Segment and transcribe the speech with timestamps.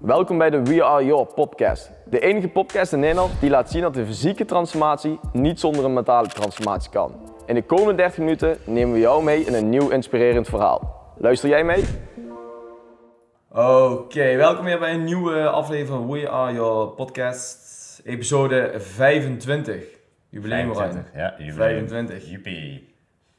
[0.00, 1.90] Welkom bij de We Are Your podcast.
[2.04, 5.92] De enige podcast in Nederland die laat zien dat de fysieke transformatie niet zonder een
[5.92, 7.32] mentale transformatie kan.
[7.46, 11.12] In de komende 30 minuten nemen we jou mee in een nieuw inspirerend verhaal.
[11.18, 11.84] Luister jij mee?
[13.48, 19.84] Oké, welkom weer bij een nieuwe aflevering van We Are Your podcast, episode 25.
[20.28, 21.24] Jubileum 25, Ryan.
[21.24, 21.88] ja, jubileum.
[21.88, 22.30] 25.
[22.30, 22.94] Jippie.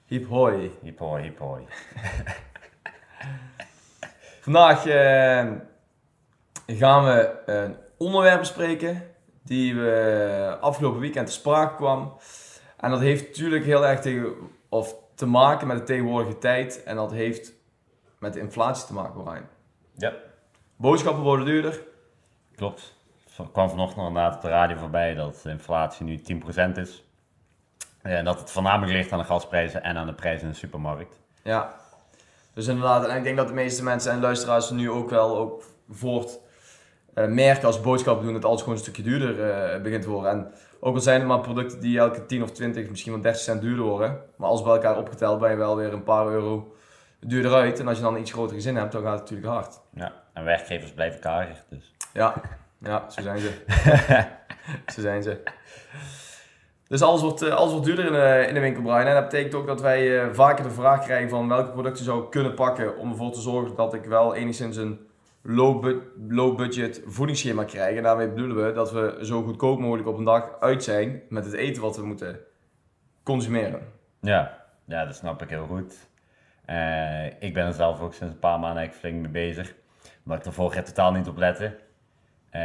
[0.06, 0.72] Hip hoi.
[0.82, 1.62] Hip hoi, hip hoi.
[4.42, 5.46] Vandaag eh,
[6.76, 9.04] gaan we een onderwerp bespreken
[9.44, 12.18] die we afgelopen weekend te sprake kwam.
[12.78, 14.34] En dat heeft natuurlijk heel erg tegen,
[14.70, 16.84] of te maken met de tegenwoordige tijd.
[16.84, 17.54] En dat heeft
[18.20, 19.46] met de inflatie te maken, Ryan.
[19.94, 20.14] Ja,
[20.76, 21.84] Boodschappen worden duurder.
[22.56, 23.00] klopt.
[23.38, 26.22] Er kwam vanochtend nog inderdaad op de radio voorbij dat de inflatie nu
[26.76, 27.04] 10% is.
[28.02, 31.20] En dat het voornamelijk ligt aan de gasprijzen en aan de prijzen in de supermarkt.
[31.42, 31.76] Ja.
[32.54, 35.64] Dus inderdaad, en ik denk dat de meeste mensen en luisteraars nu ook wel ook
[35.90, 36.40] voort
[37.14, 40.32] eh, merken als boodschappen doen dat alles gewoon een stukje duurder eh, begint te worden.
[40.32, 43.42] En ook al zijn het maar producten die elke 10 of 20, misschien wel 30
[43.42, 44.20] cent duurder worden.
[44.36, 46.76] Maar als bij elkaar opgeteld ben je wel weer een paar euro
[47.20, 47.80] duurder uit.
[47.80, 49.80] En als je dan een iets groter gezin hebt, dan gaat het natuurlijk hard.
[49.94, 51.94] Ja, en werkgevers blijven karig, dus.
[52.14, 52.34] Ja,
[52.78, 53.52] ja zo zijn ze.
[54.94, 55.44] zo zijn ze.
[56.88, 59.06] Dus alles wordt, eh, alles wordt duurder in de, in de winkel, Brian.
[59.06, 62.30] En dat betekent ook dat wij vaker de vraag krijgen van welke producten zou ik
[62.30, 65.10] kunnen pakken om ervoor te zorgen dat ik wel enigszins een
[65.42, 67.98] low, bu- low budget voedingsschema krijg.
[67.98, 71.46] En daarmee bedoelen we dat we zo goedkoop mogelijk op een dag uit zijn met
[71.46, 72.40] het eten wat we moeten
[73.24, 73.82] consumeren.
[74.22, 76.10] Ja, ja dat snap ik heel goed.
[76.66, 79.74] Eh, ik ben er zelf ook sinds een paar maanden flink mee bezig.
[80.26, 81.76] Omdat ik er vorig totaal niet op lette.
[82.50, 82.62] Eh,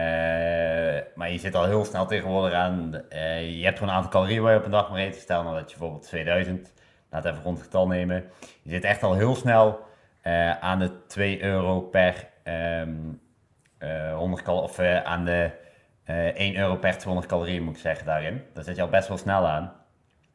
[1.14, 2.94] maar je zit al heel snel tegenwoordig aan.
[3.08, 5.16] eh, je hebt gewoon een aantal calorieën waar je op een dag maar eet.
[5.16, 6.72] Stel nou dat je bijvoorbeeld 2000,
[7.10, 8.24] laat even rond getal nemen.
[8.62, 9.80] Je zit echt al heel snel
[10.26, 12.94] eh, aan de 2 euro per ehm,
[13.78, 15.50] eh, 100 cal of eh, aan de
[16.04, 18.42] eh 1 euro per 200 calorieën moet ik zeggen daarin.
[18.52, 19.72] Daar zit je al best wel snel aan.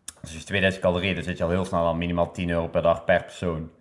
[0.06, 2.67] Dus als je 2000 calorieën, dan zit je al heel snel aan minimaal 10 euro
[2.67, 3.71] per dag per persoon.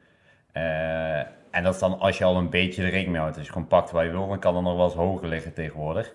[1.51, 3.37] En dat is dan als je al een beetje de rekening mee houdt.
[3.37, 5.53] Als je gewoon pakt wat je wil, dan kan er nog wel eens hoger liggen
[5.53, 6.15] tegenwoordig.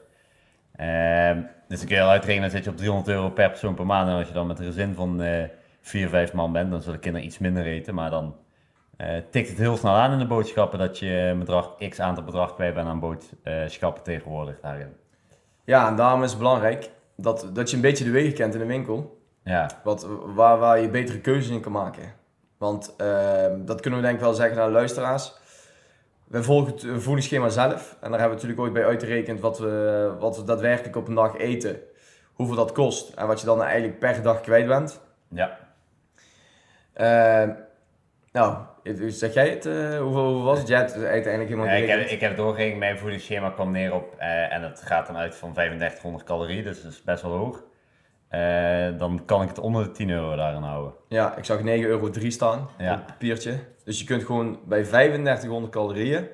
[0.75, 3.75] Ehm, dus dan kun je al uitrekenen, dan zit je op 300 euro per persoon
[3.75, 4.09] per maand.
[4.09, 5.44] En als je dan met een gezin van eh
[5.81, 7.96] 4, 5 man bent, dan zullen kinderen iets minder eten.
[7.96, 8.36] Maar dan
[8.97, 12.56] eh, tikt het heel snel aan in de boodschappen dat je bedrag, x aantal bedrag
[12.56, 14.95] kwijt bent aan boodschappen tegenwoordig daarin.
[15.63, 18.59] Ja, en daarom is het belangrijk dat, dat je een beetje de wegen kent in
[18.59, 19.19] de winkel.
[19.44, 22.13] Ja, Wat, waar, waar je betere keuzes in kan maken.
[22.57, 25.33] Want ehm, dat kunnen we denk ik wel zeggen naar de luisteraars.
[26.27, 27.97] We volgen het voedingsschema zelf.
[28.01, 31.16] En daar hebben we natuurlijk ooit bij uitgerekend wat we, wat we daadwerkelijk op een
[31.16, 31.79] dag eten.
[32.33, 33.13] Hoeveel dat kost.
[33.13, 35.01] En wat je dan eigenlijk per dag kwijt bent.
[35.27, 35.57] ja.
[36.94, 37.50] Ehm,
[38.35, 38.57] nou,
[39.09, 39.66] zeg jij het?
[39.66, 40.68] eh, hoeveel, hoeveel was het?
[40.68, 43.94] Jij hebt het uiteindelijk helemaal Ja, ik, heb, ik heb doorgerekend, mijn voedingsschema kwam neer
[43.94, 47.31] op, eh, en het gaat dan uit van 3500 calorieën, dus dat is best wel
[47.31, 47.63] hoog.
[48.28, 50.94] Eh, dan kan ik het onder de 10 euro daarin houden.
[51.07, 52.91] Ja, ik zag 9,3 euro staan Ja.
[52.91, 53.59] op het papiertje.
[53.84, 56.28] Dus je kunt gewoon bij 3500 calorieën,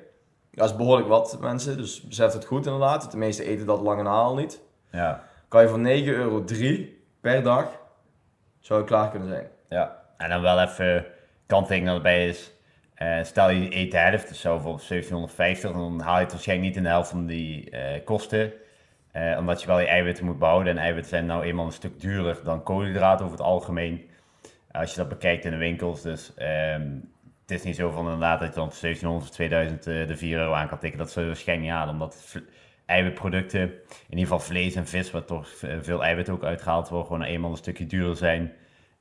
[0.50, 3.10] dat is behoorlijk wat mensen, dus besef het goed inderdaad.
[3.10, 4.60] De meeste eten dat lang en haal niet.
[4.90, 6.44] Ja, Kan je voor 9,3 euro
[7.20, 7.78] per dag,
[8.60, 9.46] zou je klaar kunnen zijn.
[9.68, 10.00] ja.
[10.16, 11.04] En dan wel even
[11.46, 12.52] kanttekening erbij is,
[12.94, 16.68] eh, stel je eet de helft, dus zo voor 1750, dan haal je het waarschijnlijk
[16.68, 18.52] niet in de helft van die eh, kosten.
[19.12, 20.72] Eh, omdat je wel je eiwitten moet behouden.
[20.72, 24.10] En eiwitten zijn nou eenmaal een stuk duurder dan koolhydraten over het algemeen.
[24.70, 26.02] Als je dat bekijkt in de winkels.
[26.02, 26.90] Dus ehm,
[27.40, 30.16] het is niet zo van inderdaad dat je dan voor 1700 of 2000 eh, de
[30.16, 30.98] 4 euro aan kan tikken.
[30.98, 31.94] Dat zou je waarschijnlijk niet halen.
[31.94, 32.36] Omdat
[32.86, 33.70] eiwitproducten, in
[34.08, 35.48] ieder geval vlees en vis, waar toch
[35.80, 38.52] veel eiwit ook uitgehaald wordt, gewoon eenmaal een stukje duurder zijn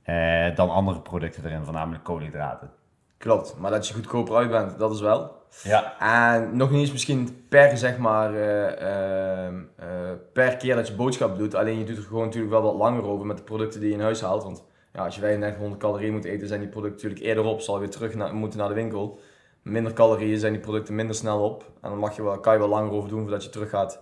[0.03, 2.71] eh, dan andere producten erin, voornamelijk koolhydraten.
[3.17, 5.39] Klopt, maar dat je goedkoper uit bent, dat is wel.
[5.63, 5.99] Ja,
[6.33, 9.87] En nog niet eens misschien per, zeg maar, eh, ehm, eh,
[10.33, 11.55] per keer dat je boodschappen doet.
[11.55, 13.95] Alleen je doet er gewoon natuurlijk wel wat langer over met de producten die je
[13.95, 14.43] in huis haalt.
[14.43, 14.63] Want
[14.93, 17.61] ja, als je 3500 calorieën moet eten, zijn die producten natuurlijk eerder op.
[17.61, 19.19] Zal je weer terug naar, moeten naar de winkel.
[19.61, 21.63] Minder calorieën zijn die producten minder snel op.
[21.81, 23.99] En dan mag je wel, kan je wel langer over doen voordat je terug gaat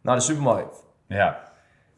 [0.00, 0.84] naar de supermarkt.
[1.06, 1.51] ja,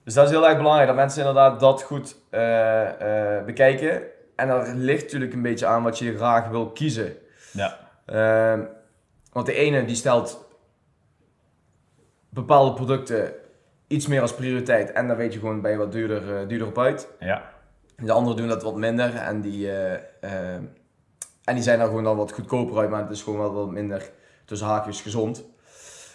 [0.05, 4.03] Dus dat is heel erg belangrijk, dat mensen inderdaad dat goed eh, eh, bekijken.
[4.37, 7.17] En dat ligt natuurlijk een beetje aan wat je graag wil kiezen.
[7.53, 8.61] ja, Ehm,
[9.33, 10.49] want de ene die stelt
[12.29, 13.33] bepaalde producten
[13.87, 14.93] iets meer als prioriteit.
[14.93, 17.09] En daar weet je gewoon bij je wat duurder, eh, duurder op uit.
[17.19, 17.43] ja,
[17.97, 19.15] De anderen doen dat wat minder.
[19.17, 20.55] En die, eh, eh,
[21.45, 22.91] en die zijn daar gewoon dan wat goedkoper uit.
[22.91, 24.11] Maar het is gewoon wel wat minder
[24.45, 25.45] tussen haakjes gezond.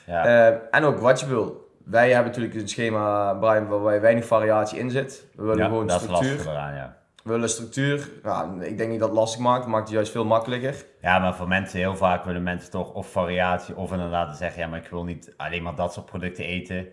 [0.06, 0.26] ja.
[0.26, 1.69] Eh, en ook wat je wil.
[1.90, 5.28] Wij hebben natuurlijk een schema, Brian, waarbij weinig variatie in zit.
[5.36, 6.30] We willen ja gewoon dat is structuur.
[6.32, 6.98] lastig eraan, ja.
[7.24, 8.10] We willen structuur.
[8.24, 10.86] Ja, ik denk niet dat het lastig maakt, het maakt het juist veel makkelijker.
[11.02, 14.68] Ja, maar voor mensen, heel vaak willen mensen toch of variatie of inderdaad zeggen, ja,
[14.68, 16.88] maar ik wil niet alleen maar dat soort producten eten.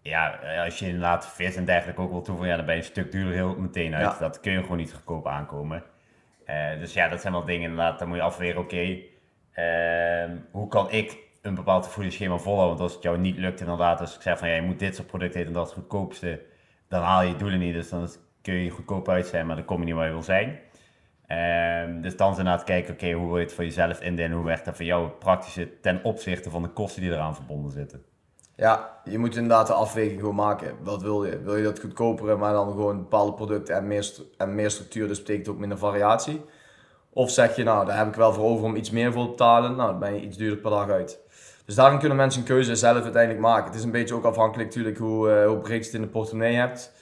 [0.00, 2.86] Ja, als je inderdaad vis en dergelijke ook wil toevoegen, ja, dan ben je een
[2.86, 4.12] stuk duurder heel meteen uit.
[4.12, 4.18] Ja.
[4.18, 5.82] Dat kun je gewoon niet goedkoop aankomen.
[6.44, 8.98] Eh, dus ja, dat zijn wel dingen inderdaad, dan moet je afweren, oké,
[9.52, 12.76] ehm, hoe kan ik een bepaald voedingsschema volhouden?
[12.76, 14.94] Want als het jou niet lukt inderdaad, als ik zeg van, ja, je moet dit
[14.94, 16.40] soort producten eten en dat is het goedkoopste,
[16.88, 17.74] dan haal je je doelen niet.
[17.74, 18.08] Dus dan
[18.42, 20.58] kun je goedkoop uit zijn, maar dan kom je niet waar je wil zijn.
[21.26, 24.36] Ehm, dus dan is inderdaad kijken, oké, hoe wil je het voor jezelf indelen?
[24.36, 27.70] Hoe werkt dat voor jou het praktische ten opzichte van de kosten die eraan verbonden
[27.70, 28.02] zitten?
[28.56, 30.76] Ja, je moet inderdaad de afweging gewoon maken.
[30.82, 31.42] Wat wil je?
[31.42, 35.18] Wil je dat goedkopere, maar dan gewoon bepaalde producten en meer, en meer structuur, dus
[35.18, 36.44] betekent ook minder variatie?
[37.12, 39.30] Of zeg je, nou, daar heb ik wel voor over om iets meer voor te
[39.30, 41.20] betalen, nou, dan ben je iets duurder per dag uit.
[41.64, 43.64] Dus daarin kunnen mensen een keuze zelf uiteindelijk maken.
[43.66, 46.06] Het is een beetje ook afhankelijk natuurlijk hoe, eh, hoe breed je het in de
[46.06, 46.92] portemonnee hebt.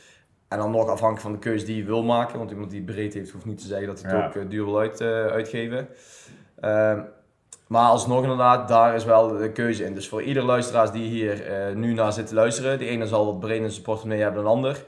[0.48, 2.38] En dan nog afhankelijk van de keuze die je wil maken.
[2.38, 4.26] Want iemand die breed heeft, hoeft niet te zeggen dat hij het Ja.
[4.26, 5.88] ook eh, duur wil uit, eh, uitgeven.
[6.60, 7.00] Ehm,
[7.66, 9.94] maar alsnog inderdaad, daar is wel de keuze in.
[9.94, 11.42] Dus voor ieder luisteraar die hier
[11.74, 14.52] nu naar zit te luisteren, de ene zal wat breder in zijn portemonnee hebben dan
[14.52, 14.84] de ander.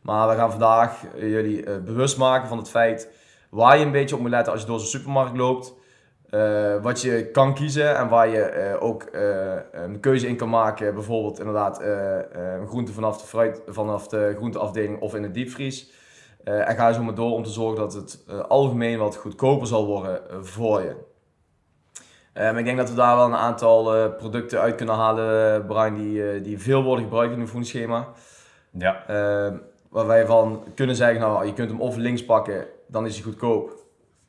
[0.00, 3.08] Maar we gaan vandaag jullie bewust maken van het feit
[3.54, 5.74] waar je een beetje op moet letten als je door zo'n supermarkt loopt.
[6.30, 10.48] Eh, wat je kan kiezen en waar je eh, ook eh, een keuze in kan
[10.48, 10.94] maken.
[10.94, 11.82] Bijvoorbeeld inderdaad
[12.66, 15.92] groente vanaf de, fruit, vanaf de groenteafdeling of in de diepvries.
[16.44, 20.20] En ga zo maar door om te zorgen dat het algemeen wat goedkoper zal worden
[20.44, 20.94] voor je.
[22.32, 26.40] Ehm, ik denk dat we daar wel een aantal producten uit kunnen halen, Brian, die,
[26.40, 28.08] die veel worden gebruikt in uw voedingsschema.
[28.70, 29.56] Ja, Ehm,
[29.94, 33.24] waar wij van kunnen zeggen, nou, je kunt hem of links pakken, dan is hij
[33.24, 33.72] goedkoop.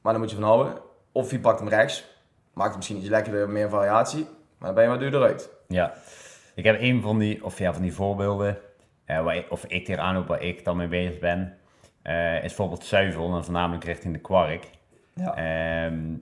[0.01, 0.77] Maar dan moet je van houden.
[1.11, 2.05] Of je pakt hem rechts.
[2.53, 4.23] Maakt misschien iets lekkerder, meer variatie.
[4.57, 5.49] Maar dan ben je wat duurder uit.
[5.67, 5.93] ja.
[6.55, 8.57] Ik heb een van die, of ja, van die voorbeelden,
[9.05, 11.57] eh, waar ik, of ik tegenaan loop waar ik dan mee bezig ben,
[12.01, 14.69] eh, is bijvoorbeeld zuivel en voornamelijk richting de kwark.
[15.13, 15.35] Ja.
[15.35, 16.13] Ehm,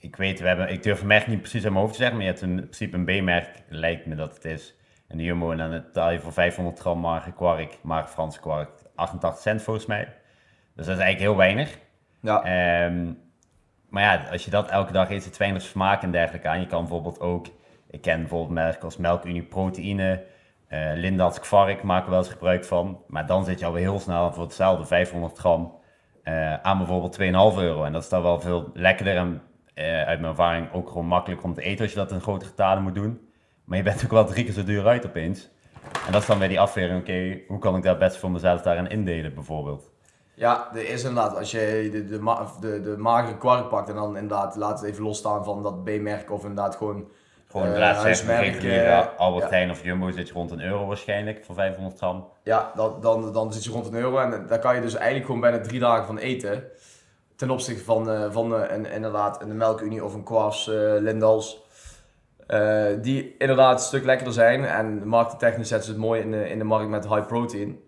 [0.00, 2.16] ik weet, we hebben, ik durf het merk niet precies uit mijn hoofd te zeggen,
[2.16, 4.74] maar je hebt een, in principe een B-merk, lijkt me dat het is.
[5.08, 8.70] En de Jumbo en dan betaal je voor 500 gram magere kwark, magere Franse kwark,
[8.94, 10.08] 88 cent volgens mij.
[10.82, 11.78] Dus dat is eigenlijk heel weinig.
[12.20, 12.42] Ja.
[12.42, 13.12] Ehm,
[13.88, 16.60] maar ja, als je dat elke dag eet, zit weinig smaak en dergelijke aan.
[16.60, 17.46] Je kan bijvoorbeeld ook,
[17.90, 20.24] ik ken bijvoorbeeld merken als Melkunie Proteïne,
[20.68, 23.02] eh Lindals Kvark maken we wel eens gebruik van.
[23.06, 25.74] Maar dan zit je alweer heel snel voor hetzelfde 500 gram
[26.22, 27.84] eh, aan bijvoorbeeld 2,5 euro.
[27.84, 29.42] En dat is dan wel veel lekkerder en
[29.74, 32.44] eh, uit mijn ervaring ook gewoon makkelijk om te eten als je dat in grote
[32.44, 33.28] getalen moet doen.
[33.64, 35.50] Maar je bent ook wel drie keer zo duur uit opeens.
[36.06, 38.62] En dat is dan weer die afwering, oké, hoe kan ik dat best voor mezelf
[38.62, 39.90] daarin indelen bijvoorbeeld?
[40.34, 43.94] Ja, er is inderdaad, als je de, de, ma- de, de magere kwark pakt en
[43.94, 47.08] dan inderdaad laat het even losstaan van dat B-merk of inderdaad gewoon...
[47.50, 49.50] Gewoon eh, inderdaad zeggen, reguliere eh, Albert ja.
[49.50, 52.28] Heijn of Jumbo zit je rond een euro waarschijnlijk voor 500 gram.
[52.42, 55.26] Ja, dan, dan, dan zit je rond een euro en daar kan je dus eigenlijk
[55.26, 56.64] gewoon bijna drie dagen van eten.
[57.36, 60.66] Ten opzichte van, eh, van een, inderdaad een melkunie of een kwars
[60.98, 61.60] Lindals.
[63.00, 64.64] Die inderdaad een stuk lekkerder zijn.
[64.64, 67.80] En marketingtechnisch zetten ze het mooi in de, in de markt met high protein.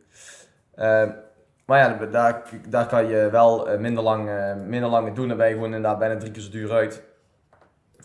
[1.64, 5.28] Maar ja, daar, daar kan je wel eh, minder, lang, eh, minder lang mee doen.
[5.28, 7.02] Dan ben je gewoon inderdaad bijna drie keer zo duur uit.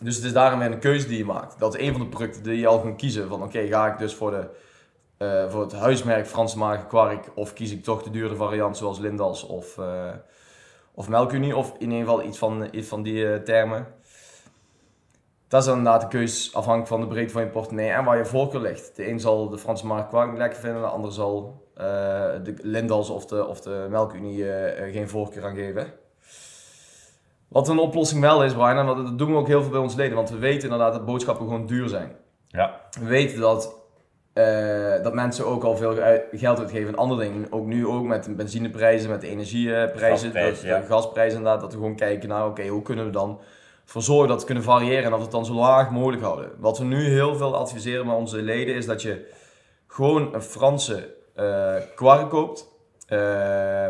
[0.02, 1.60] Dus het is daarom weer een keuze die je maakt.
[1.60, 3.28] Dat is een van de producten die je al kan kiezen.
[3.28, 4.50] Van oké, ga ik dus voor, de,
[5.18, 7.30] eh, voor het huismerk Franse Kwark.
[7.36, 10.12] Of kies ik toch de duurde variant zoals Lindals of, eh
[10.94, 11.56] of Melkunie.
[11.56, 13.88] Of in ieder geval iets van, iets van die termen.
[15.50, 18.25] Dat is inderdaad de keus afhankelijk van de breedte van je portemonnee en waar je
[18.25, 18.96] voorkeur ligt.
[18.96, 20.82] De een zal de Franse Kwark niet lekker vinden.
[20.82, 21.86] De ander zal eh,
[22.44, 25.88] de Lindals of de, of de Melkunie eh, eh, geen voorkeur aan geven.
[27.48, 29.96] Wat een oplossing wel is, Brian, en dat doen we ook heel veel bij ons
[29.96, 32.12] leden, want we weten inderdaad dat boodschappen gewoon duur zijn.
[32.48, 33.75] Ja, We weten dat,
[35.03, 35.94] dat mensen ook al veel
[36.32, 37.51] geld uitgeven aan andere dingen.
[37.51, 40.32] Ook nu ook met de benzineprijzen, met de energieprijzen,
[40.63, 40.79] ja.
[40.79, 41.62] de gasprijzen inderdaad.
[41.62, 43.39] Dat we gewoon kijken naar, oké, hoe kunnen we dan
[43.89, 46.51] ervoor zorgen dat we kunnen variëren en dat we het dan zo laag mogelijk houden.
[46.58, 49.29] Wat we nu heel veel adviseren met onze leden is dat je
[49.88, 52.67] gewoon een Franse eh kwark koopt.
[53.08, 53.88] Eh,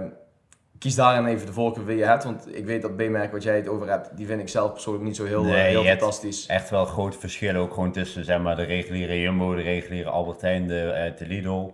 [0.80, 3.56] kies daarin even de voorkeur wie je hebt, want ik weet dat B-merk wat jij
[3.56, 5.88] het over hebt, die vind ik zelf persoonlijk niet zo heel, eh, Nee, heel je
[5.88, 6.46] hebt- fantastisch.
[6.46, 10.42] echt wel groot verschil ook gewoon tussen zeg maar, de reguliere Jumbo, de reguliere Albert
[10.42, 11.70] Heijn, de, de Lidl.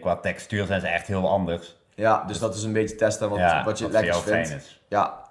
[0.00, 1.76] Qua textuur zijn ze echt heel anders.
[1.94, 4.48] Ja, dus dat is een beetje testen wat, ja, wat je voor lekker vindt.
[4.48, 4.80] fijn is.
[4.88, 5.30] Ja.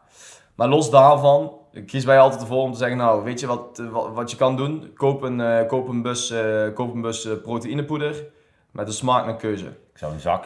[0.56, 4.14] Maar los daarvan, kies wij altijd ervoor om te zeggen, nou, weet je wat, wat,
[4.14, 4.94] wat je kan doen?
[4.96, 8.26] Koop een, eh, koop een bus, eh, koop een bus eh, proteïnepoeder
[8.72, 9.66] met een smaak naar keuze.
[9.66, 10.46] Ik zou een zak,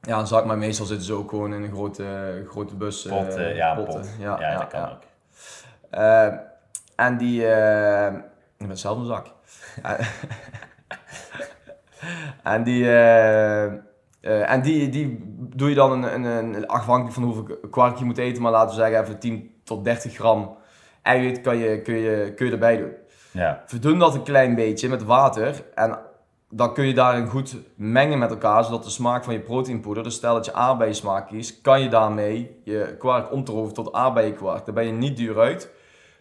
[0.00, 3.06] Ja, een zak, maar meestal zitten ze ook gewoon in een grote, grote bus.
[3.06, 4.00] pot, ja, potten.
[4.00, 4.10] pot.
[4.18, 4.90] Ja, Ja, ja, dat kan ja.
[4.90, 6.46] ook.
[6.96, 7.40] En die,
[8.66, 9.26] met zelf een zak.
[12.42, 12.90] en die,
[14.20, 18.18] en die, die doe je dan een, een, een, afhankelijk van hoeveel kwark je moet
[18.18, 20.56] eten, maar laten we zeggen even 10 tot 30 gram
[21.02, 22.92] eiwit kan je, kun, je, kun je erbij doen.
[23.30, 23.62] Ja.
[23.66, 25.98] Verdun dat een klein beetje met water en
[26.50, 30.14] dan kun je daarin goed mengen met elkaar, zodat de smaak van je proteinpoeder, dus
[30.14, 34.64] stel dat je aardbeiensmaak kiest, kan je daarmee je kwark omtoveren tot aardbeienkwark.
[34.66, 35.70] Daar ben je niet duur uit.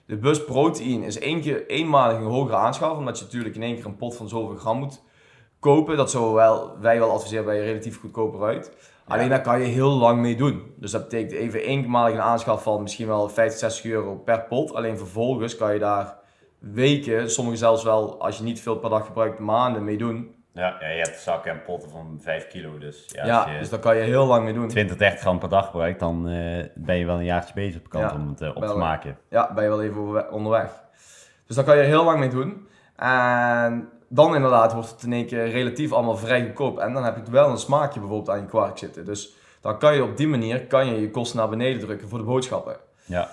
[0.06, 3.75] De bus proteïne is één keer, eenmalig een hogere aanschaf, omdat je natuurlijk in één
[3.75, 5.01] keer een pot van zoveel gram moet
[5.60, 5.98] kopen.
[5.98, 8.72] Dat zouden wel, wij wel adviseren bij je relatief goedkoper uit.
[9.08, 10.74] Alleen daar kan je heel lang mee doen.
[10.76, 14.74] Dus dat betekent even eenmalig een aanschaf van misschien wel 50, 60 euro per pot.
[14.74, 16.16] Alleen vervolgens kan je daar
[16.60, 20.36] weken, sommige zelfs wel, als je niet veel per dag gebruikt, maanden mee doen.
[20.54, 22.78] Ja, ja je hebt zakken en potten van 5 kilo.
[22.78, 24.68] Dus, ja, Ja, als je dus daar kan je heel lang mee doen.
[24.68, 27.90] 20, 30 gram per dag gebruikt, dan eh, ben je wel een jaartje bezig op
[27.90, 29.18] kant Ja, om het eh, op te maken.
[29.30, 30.84] Ja, ben je wel even onderweg.
[31.46, 32.68] Dus daar kan je heel lang mee doen.
[32.96, 36.78] En dan inderdaad wordt het in één keer relatief allemaal vrij goedkoop.
[36.80, 39.06] En dan heb je wel een smaakje bijvoorbeeld aan je kwark zitten.
[39.06, 42.18] Dus dan kan je op die manier kan je, je kosten naar beneden drukken voor
[42.18, 42.76] de boodschappen.
[43.06, 43.30] Ja,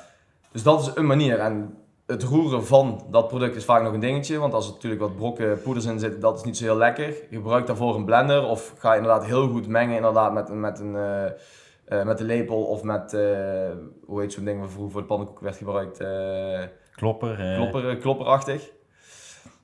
[0.52, 1.38] Dus dat is een manier.
[1.38, 4.38] En het roeren van dat product is vaak nog een dingetje.
[4.38, 7.14] Want als er natuurlijk wat brokken poeders in zitten, dat is niet zo heel lekker.
[7.30, 8.46] Gebruik daarvoor een blender.
[8.46, 11.24] Of ga inderdaad heel goed mengen inderdaad met, een- met, een, eh,
[11.84, 12.62] eh, met een lepel.
[12.64, 13.20] Of met, eh,
[14.06, 15.98] hoe heet zo'n ding wat vroeger voor de pannenkoek werd gebruikt?
[16.94, 17.54] Klopper.
[17.56, 18.70] klopper, klopperachtig.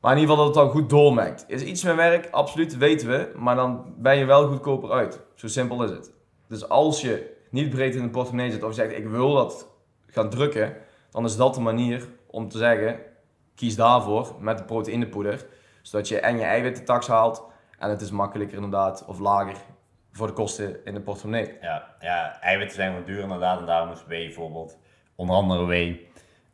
[0.01, 1.45] Maar in ieder geval dat het dan goed doormengt.
[1.49, 3.33] Is iets meer werk, absoluut, weten we.
[3.37, 5.21] Maar dan ben je wel goedkoper uit.
[5.35, 6.13] Zo simpel is het.
[6.49, 9.69] Dus als je niet breed in de portemonnee zit of je zegt ik wil dat
[10.07, 10.77] gaan drukken,
[11.11, 13.01] dan is dat de manier om te zeggen
[13.55, 15.47] kies daarvoor met de proteïnepoeder.
[15.83, 17.45] Zodat je en je eiwitten tax haalt
[17.79, 19.57] en het is makkelijker inderdaad of lager
[20.13, 21.57] voor de kosten in de portemonnee.
[21.61, 23.61] Ja, ja, eiwitten zijn gewoon duur inderdaad.
[23.61, 24.79] En daarom is whey bijvoorbeeld,
[25.15, 26.01] onder andere whey,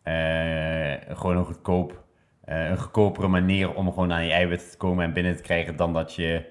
[0.03, 2.05] eh, gewoon een goedkoop,
[2.47, 5.77] eh, een goedkopere manier om gewoon aan je eiwitten te komen en binnen te krijgen
[5.77, 6.45] dan dat je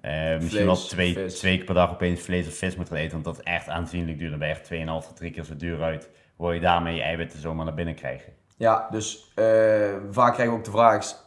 [0.00, 1.38] eh, misschien wel twee, vis.
[1.38, 3.12] twee keer per dag opeens vlees of vis moet gaan eten.
[3.12, 4.30] Want dat is echt aanzienlijk duur.
[4.30, 6.10] Dan ben je echt 2,5 tot 3 keer zo duur uit.
[6.36, 8.32] Wil je daarmee je eiwitten zomaar naar binnen krijgen?
[8.56, 9.44] Ja, dus eh,
[10.10, 11.26] vaak krijgen we ook de vraag,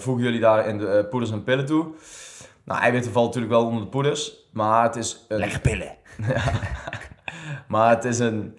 [0.00, 1.94] voegen jullie daar in de poeders en pillen toe?
[2.64, 5.96] Nou, eiwitten valt natuurlijk wel onder de poeders, maar het is een, Lekker pillen.
[7.68, 8.58] maar het is een,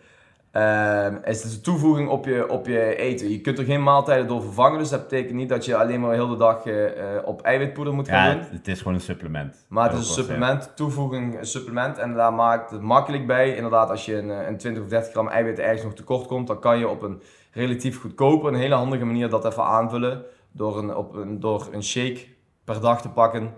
[0.58, 3.30] ehm, het is een toevoeging op je, op je eten.
[3.30, 6.14] Je kunt er geen maaltijden door vervangen, dus dat betekent niet dat je alleen maar
[6.14, 6.86] heel de dag eh,
[7.16, 8.42] eh, op eiwitpoeder moet gaan Ja, doen.
[8.42, 9.66] het, het is gewoon een supplement.
[9.70, 11.98] Maar het is een supplement, toevoeging, een supplement.
[11.98, 13.56] En daar maakt het makkelijk bij.
[13.56, 16.48] Inderdaad, als je een, eh, een 20 of 30 gram eiwit ergens nog tekort komt,
[16.48, 17.22] dan kan je op een
[17.52, 20.24] relatief goedkope, een hele handige manier dat even aanvullen.
[20.52, 22.20] Door een, op een, door een shake
[22.64, 23.54] per dag te pakken.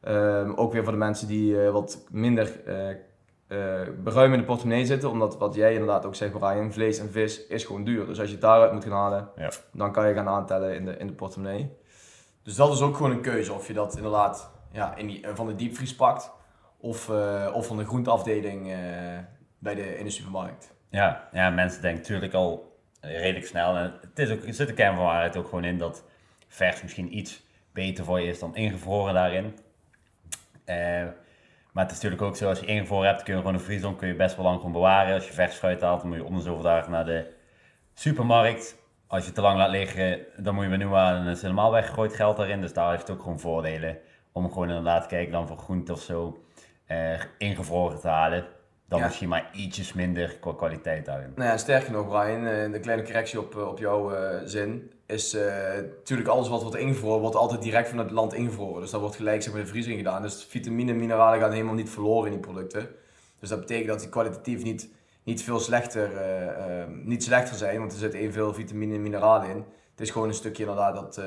[0.00, 2.74] Ehm, ook weer voor de mensen die wat minder eh
[3.48, 5.10] eh, beruim in de portemonnee zitten.
[5.10, 8.06] Omdat wat jij inderdaad ook zegt, Brian, vlees en vis is gewoon duur.
[8.06, 9.50] Dus als je het daaruit moet gaan halen, Ja.
[9.72, 11.76] dan kan je gaan aantellen in de, in de portemonnee.
[12.42, 13.52] Dus dat is ook gewoon een keuze.
[13.52, 16.30] Of je dat inderdaad ja, in die, eh, van de diepvries pakt.
[16.80, 18.78] Of, eh, of van de groenteafdeling eh,
[19.58, 20.74] bij de, in de supermarkt.
[20.90, 23.76] Ja, ja, mensen denken natuurlijk al redelijk snel.
[23.76, 26.04] En het is ook, er zit een kern van waarheid ook gewoon in dat
[26.48, 29.58] vers misschien iets beter voor je is dan ingevroren daarin.
[30.64, 31.04] Eh,
[31.78, 33.94] maar het is natuurlijk ook zo, als je ingevroren hebt, kun je gewoon een vriezer,
[33.94, 35.14] kun je best wel lang gewoon bewaren.
[35.14, 37.30] Als je vers fruit haalt, dan moet je om de zoveel dagen naar de
[37.94, 38.76] supermarkt.
[39.06, 42.36] Als je te lang laat liggen, dan moet je weer aan en helemaal weggegooid geld
[42.36, 42.60] daarin.
[42.60, 43.98] Dus daar heeft het ook gewoon voordelen
[44.32, 46.44] om gewoon inderdaad kijken dan voor groente of zo
[46.86, 48.44] eh, ingevroren te halen.
[48.88, 49.04] Dan Ja.
[49.06, 51.32] misschien maar ietsjes minder qua kwaliteit daarin.
[51.36, 54.92] Nou ja, sterker nog, Brian, eh, de kleine correctie op, eh, op jouw eh, zin.
[55.06, 58.80] Is eh, natuurlijk alles wat wordt ingevroren, wordt altijd direct vanuit het land ingevroren.
[58.80, 60.22] Dus daar wordt gelijk zeg maar, de vriezer in gedaan.
[60.22, 62.88] Dus vitamine en mineralen gaan helemaal niet verloren in die producten.
[63.40, 64.88] Dus dat betekent dat die kwalitatief niet,
[65.22, 69.48] niet veel slechter, eh, eh, niet slechter zijn, want er zit evenveel vitamine en mineralen
[69.50, 69.64] in.
[69.90, 71.20] Het is gewoon een stukje inderdaad dat.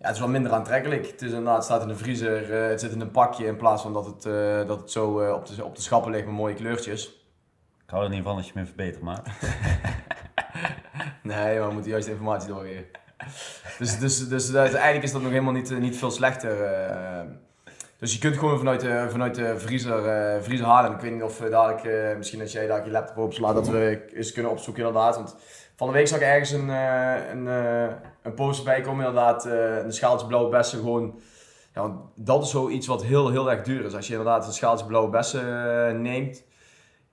[0.00, 1.06] Ja, het is wel minder aantrekkelijk.
[1.06, 3.56] Het, is inderdaad, het staat in de vriezer, eh, het zit in een pakje in
[3.56, 6.26] plaats van dat het, eh, dat het zo eh, op, de, op de schappen ligt
[6.26, 7.06] met mooie kleurtjes.
[7.84, 9.26] Ik hou er niet van als je me verbetert, maat.
[11.22, 12.84] Nee, maar we moeten juist informatie doorgeven.
[13.78, 16.56] Dus, dus, dus, dus eigenlijk is dat nog helemaal niet, niet veel slechter.
[17.98, 20.92] dus je kunt gewoon vanuit de, vanuit de vriezer, vriezer halen.
[20.92, 24.32] Ik weet niet of dadelijk, misschien als jij daar je laptop opslaat, dat we eens
[24.32, 25.16] kunnen opzoeken inderdaad.
[25.16, 25.36] Want
[25.76, 27.46] van de week zag ik ergens een, een,
[28.22, 29.46] een poster bij komen inderdaad.
[29.46, 31.20] eh, een schaaltje blauwe bessen gewoon...
[31.74, 33.94] Ja, dat is zoiets wat heel, heel erg duur is.
[33.94, 35.40] Als je inderdaad een schaaltje blauwe bessen
[35.88, 36.44] eh, neemt,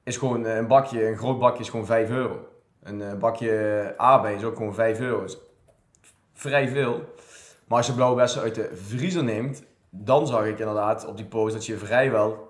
[0.04, 2.48] is gewoon eh, een bakje, een groot bakje is gewoon 5 euro.
[2.84, 5.24] Een eh, bakje aardbeien is ook gewoon 5 euro.
[5.24, 5.38] Is
[6.34, 7.04] vrij veel.
[7.68, 11.26] Maar als je blauwe bessen uit de vriezer neemt, dan zag ik inderdaad op die
[11.26, 12.46] post dat je vrijwel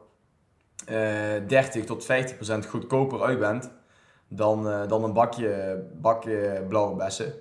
[0.85, 3.71] eh 30 tot 50 procent goedkoper uit bent
[4.27, 7.33] dan, eh, dan een bakje, bakje blauwe bessen.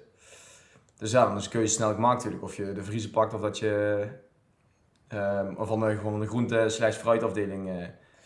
[0.99, 2.43] Dus ja, dan is de keuze snel gemaakt natuurlijk.
[2.45, 4.07] Of je de vriezer pakt of dat je
[5.09, 7.75] ehm, of van de, gewoon de groente slash fruitafdeling eh,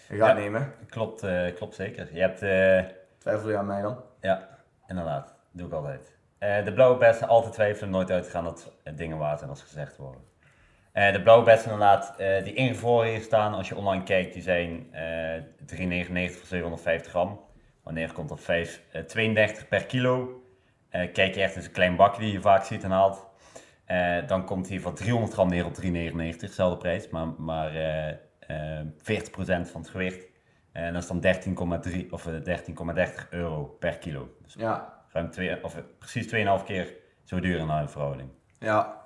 [0.08, 0.32] gaat Ja.
[0.32, 0.72] nemen.
[0.88, 2.08] Klopt, eh, klopt zeker.
[2.14, 4.02] Je hebt, eh, Twijfel je aan mij dan?
[4.20, 4.48] ja,
[4.88, 5.34] inderdaad.
[5.52, 6.16] Doe ik altijd.
[6.38, 9.96] Eh, de blauwe bessen, altijd twijfelen, nooit uitgaan dat eh, dingen waard zijn als gezegd
[9.96, 10.20] worden.
[10.92, 14.42] Eh, de blauwe bessen inderdaad, eh, die ingevroren hier staan, als je online kijkt, die
[14.42, 17.40] zijn eh 3,99 voor 750 gram.
[17.82, 20.42] Wanneer komt op 5, eh, 32 per kilo.
[20.90, 23.26] Eh, kijk je echt eens een klein bakje die je vaak ziet en haalt.
[23.84, 28.08] Eh, dan komt hij voor 300 gram neer op 3,99, dezelfde prijs, maar, maar eh,
[28.78, 30.24] eh, 40% van het gewicht.
[30.72, 34.28] En dat is dan 13,3 of eh, 13,30 euro per kilo.
[34.42, 36.94] Dus Ja, ruim twee, of precies 2,5 keer
[37.24, 38.28] zo duur in een verhouding.
[38.58, 38.96] Ja,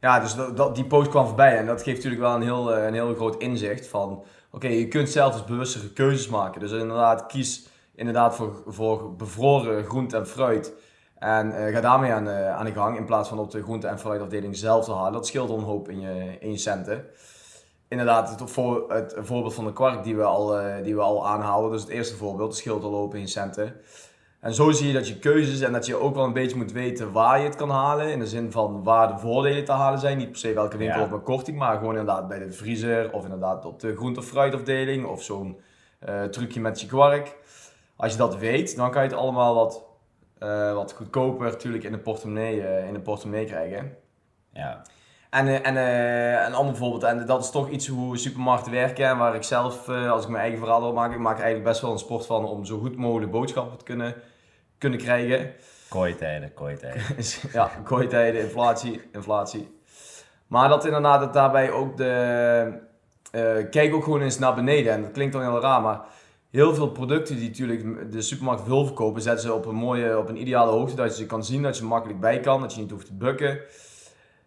[0.00, 2.76] ja dus dat, dat- die post kwam voorbij en dat geeft natuurlijk wel een heel,
[2.76, 4.24] een heel groot inzicht van...
[4.50, 6.60] Oké, je kunt zelf dus bewustere keuzes maken.
[6.60, 10.74] Dus inderdaad, kies inderdaad voor, voor bevroren groente en fruit.
[11.18, 13.86] En eh, ga daarmee aan, de- aan de gang in plaats van op de groente-
[13.86, 15.12] en fruitafdeling zelf te halen.
[15.12, 17.04] Dat scheelt al een hoop in je, in je centen.
[17.88, 21.26] Inderdaad, het, voor, het voorbeeld van de kwark die we, al, eh, die we al
[21.28, 21.70] aanhalen.
[21.70, 23.74] Dus het eerste voorbeeld, het scheelt al hoop in je centen.
[24.40, 26.72] En zo zie je dat je keuzes en dat je ook wel een beetje moet
[26.72, 28.12] weten waar je het kan halen.
[28.12, 30.18] In de zin van waar de voordelen te halen zijn.
[30.18, 31.04] Niet per se welke winkel Ja.
[31.04, 33.12] op een korting, maar gewoon inderdaad bij de vriezer.
[33.12, 35.06] Of inderdaad op de groente- of fruitafdeling.
[35.06, 35.60] Of zo'n
[35.98, 37.36] eh, trucje met je kwark.
[37.96, 39.84] Als je dat weet, dan kan je het allemaal wat,
[40.38, 43.96] eh, wat goedkoper natuurlijk in de portemonnee, eh, in de portemonnee krijgen.
[44.52, 44.82] Ja,
[45.30, 45.76] En, eh, en
[46.46, 49.06] een ander voorbeeld, en dat is toch iets hoe supermarkten werken.
[49.06, 51.70] En waar ik zelf, als ik mijn eigen verhaal wil maken, ik maak er eigenlijk
[51.70, 54.14] best wel een sport van om zo goed mogelijk boodschappen te kunnen,
[54.78, 55.52] kunnen krijgen.
[55.88, 57.02] kooitijden, kooitijden.
[57.52, 59.80] Ja, kooitijden, inflatie, inflatie.
[60.46, 62.80] Maar dat inderdaad het daarbij ook de...
[63.70, 64.92] kijk ook gewoon eens naar beneden.
[64.92, 66.00] En dat klinkt dan heel raar, maar
[66.52, 70.28] heel veel producten die natuurlijk de supermarkt wil verkopen, zetten ze op een mooie, op
[70.28, 72.74] een ideale hoogte, dat je ze kan zien, dat je er makkelijk bij kan, dat
[72.74, 73.60] je niet hoeft te bukken.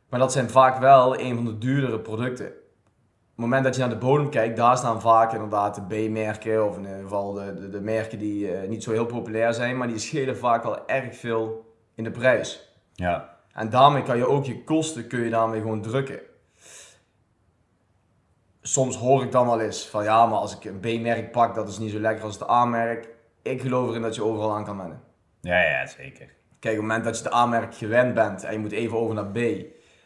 [0.10, 2.46] Maar dat zijn vaak wel een van de duurdere producten.
[2.46, 6.68] Op het moment dat je naar de bodem kijkt, daar staan vaak inderdaad de B-merken,
[6.68, 9.78] of in ieder geval de, de, de merken die eh, niet zo heel populair zijn,
[9.78, 12.74] maar die schelen vaak wel erg veel in de prijs.
[12.94, 16.20] Ja, En daarmee kan je ook je kosten kun je daarmee gewoon drukken.
[18.68, 21.68] Soms hoor ik dan wel eens van ja, maar als ik een B-merk pak, dat
[21.68, 23.10] is niet zo lekker als het A-merk.
[23.42, 25.02] Ik geloof erin dat je overal aan kan wennen.
[25.42, 26.34] ja, ja zeker.
[26.60, 29.16] Kijk, op het moment dat je de A-merk gewend bent en je moet even over
[29.16, 29.38] naar B.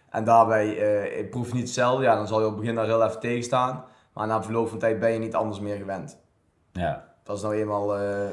[0.10, 2.86] En daarbij eh ik proef niet hetzelfde, ja, dan zal je op het begin daar
[2.86, 3.84] heel even tegen staan.
[4.14, 6.20] Maar na verloop van tijd ben je niet anders meer gewend.
[6.72, 8.28] Ja, Dat is nou eenmaal eh,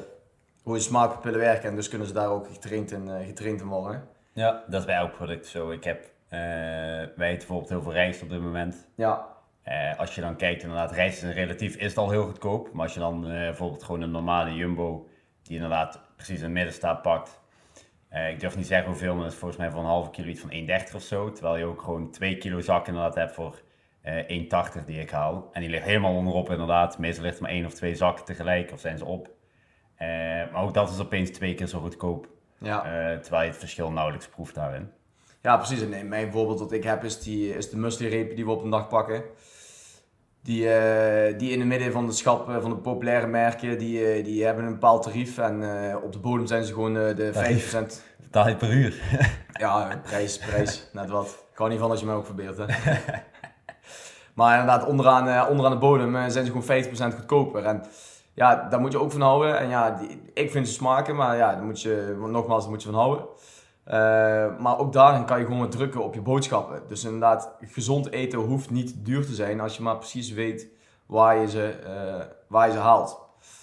[0.62, 3.66] hoe je smaakpapillen werken en dus kunnen ze daar ook getraind in, eh, getraind in
[3.66, 4.08] worden.
[4.32, 5.70] ja dat is bij elk product zo.
[5.70, 8.86] Ik heb, eh, wij eten bijvoorbeeld heel veel rijst op dit moment.
[8.94, 9.26] Ja,
[9.66, 12.72] Eh, als je dan kijkt, inderdaad, rijst is relatief is het al heel goedkoop.
[12.72, 15.08] Maar als je dan eh, bijvoorbeeld gewoon een normale jumbo,
[15.42, 17.40] die inderdaad precies in het midden staat, pakt.
[18.08, 20.28] Eh, ik durf niet zeggen hoeveel, maar dat is volgens mij voor een halve kilo
[20.28, 21.32] iets van 1,30 of zo.
[21.32, 23.60] Terwijl je ook gewoon 2 kilo zak inderdaad hebt voor
[24.02, 25.48] eh 1,80 die ik haal.
[25.52, 26.98] En die ligt helemaal onderop inderdaad.
[26.98, 29.30] Meestal ligt er maar één of twee zakken tegelijk of zijn ze op.
[30.52, 32.28] Maar ook dat is opeens twee keer zo goedkoop.
[32.58, 32.80] ja.
[33.20, 34.90] Terwijl je het verschil nauwelijks proeft daarin.
[35.46, 35.82] Ja, precies.
[35.82, 38.62] En nee, mijn voorbeeld dat ik heb is, die, is de muesli-repen die we op
[38.62, 39.22] een dag pakken.
[40.42, 44.06] Die, eh, die in het midden van de schap eh, van de populaire merken, die,
[44.06, 45.38] eh, die hebben een bepaald tarief.
[45.38, 45.62] En
[46.02, 47.74] op de bodem zijn ze gewoon de Tarief.
[47.74, 48.02] 50%.
[48.22, 48.94] Betaal per uur.
[49.52, 51.26] Ja, prijs, prijs, net wat.
[51.52, 52.64] Ik hou niet van als je mij ook verbeeldt, hè.
[54.34, 57.64] Maar inderdaad, onderaan, onderaan de bodem zijn ze gewoon 50% goedkoper.
[57.64, 57.84] En
[58.34, 59.58] ja, daar moet je ook van houden.
[59.58, 62.82] En ja, die, ik vind ze smaken, maar ja, daar moet je, nogmaals, daar moet
[62.82, 63.24] je van houden.
[63.86, 66.82] Eh, maar ook daarin kan je gewoon wat drukken op je boodschappen.
[66.88, 70.68] Dus inderdaad, gezond eten hoeft niet duur te zijn als je maar precies weet
[71.06, 73.20] waar je ze, eh, waar je ze haalt.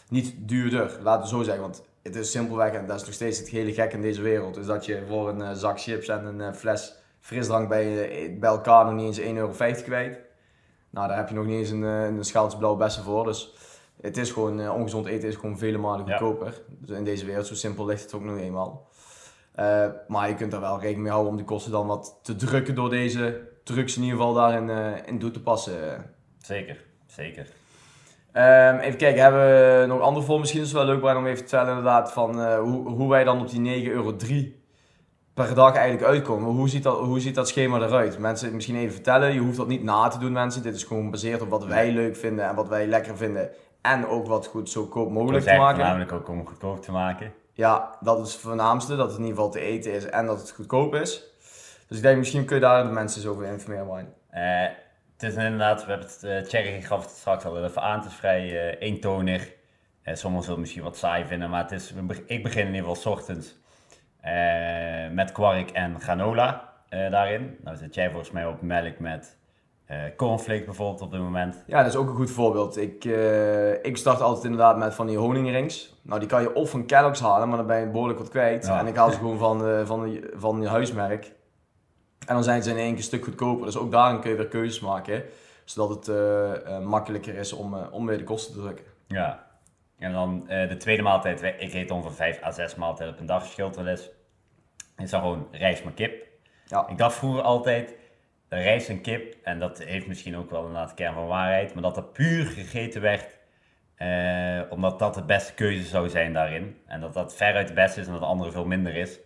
[0.09, 1.61] Niet duurder, laten we zo zeggen.
[1.61, 4.57] Want het is simpelweg, en dat is nog steeds het hele gek in deze wereld,
[4.57, 8.85] is dat je voor een eh, zak chips en een fles frisdrank bij, bij elkaar
[8.85, 10.19] nog niet eens 1,50 euro kwijt.
[10.89, 13.23] Nou, daar heb je nog niet eens een, een schaaltje blauwe bessen voor.
[13.23, 13.55] Dus
[14.01, 16.17] het is gewoon, ongezond eten is gewoon vele malen Ja.
[16.17, 16.61] goedkoper.
[16.67, 18.87] Dus in deze wereld, zo simpel ligt het ook nog eenmaal.
[19.55, 22.35] Eh, maar je kunt daar wel rekening mee houden om die kosten dan wat te
[22.35, 25.73] drukken door deze trucs in ieder geval daarin eh, in toe te passen.
[26.37, 27.47] Zeker, zeker.
[28.31, 30.39] Ehm, even kijken, hebben we nog andere voor?
[30.39, 33.09] Misschien is het wel leuk Brian, om even te vertellen inderdaad van eh, hoe, hoe
[33.09, 34.15] wij dan op die 9,03 euro
[35.33, 36.49] per dag eigenlijk uitkomen.
[36.49, 38.19] Hoe ziet, dat, hoe ziet dat schema eruit?
[38.19, 40.63] Mensen misschien even vertellen, je hoeft dat niet na te doen mensen.
[40.63, 43.49] Dit is gewoon gebaseerd op wat wij leuk vinden en wat wij lekker vinden.
[43.81, 45.75] En ook wat goed zo koop mogelijk te maken.
[45.75, 47.33] voornamelijk ook om goedkoop te maken.
[47.55, 50.39] Ja, dat is het voornaamste, dat het in ieder geval te eten is en dat
[50.39, 51.23] het goedkoop is.
[51.87, 54.13] Dus ik denk misschien kun je daar de mensen eens over informeren Brian.
[54.29, 54.75] Eh,
[55.13, 58.07] het is inderdaad, we hebben het, uh, Thierry gaf het straks al even aan, het
[58.07, 59.51] is vrij eh, eentonig.
[60.01, 61.93] Eh, sommigen zullen het misschien wat saai vinden, maar het is,
[62.25, 63.61] ik begin in ieder geval 's ochtends
[65.11, 67.57] met kwark en granola daarin.
[67.63, 69.37] Nou zit jij volgens mij op melk met
[69.91, 71.63] Uh, cornflakes bijvoorbeeld op dit moment.
[71.67, 72.77] Ja, dat is ook een goed voorbeeld.
[72.77, 75.95] Ik, uh, ik start altijd inderdaad met van die honingrings.
[76.01, 78.67] Nou, die kan je of van Kellogg's halen, maar dan ben je behoorlijk wat kwijt.
[78.67, 81.31] En ik haal ze gewoon van, uh, van, van je huismerk.
[82.27, 83.65] En dan zijn ze in één keer een stuk goedkoper.
[83.65, 85.23] Dus ook daarin kun je weer keuzes maken.
[85.65, 88.85] Zodat het makkelijker is om, om weer de kosten te drukken.
[89.07, 89.47] Ja.
[89.97, 91.41] En dan de tweede maaltijd.
[91.41, 94.09] Ik eet ongeveer 5 à 6 maaltijden per dag, verschilt wel eens.
[94.97, 96.25] Is dan gewoon rijst met kip.
[96.65, 96.87] Ja.
[96.87, 97.95] Ik dacht vroeger altijd
[98.61, 101.95] rijst en kip, en dat heeft misschien ook wel een kern van waarheid, maar dat
[101.95, 103.37] dat puur gegeten werd,
[103.95, 106.77] eh, omdat dat de beste keuze zou zijn daarin.
[106.85, 109.19] En dat dat veruit het beste is en dat de andere veel minder is.